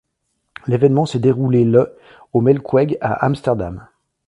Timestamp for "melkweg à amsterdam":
2.41-3.87